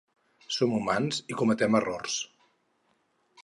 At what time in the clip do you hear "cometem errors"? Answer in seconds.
1.43-2.19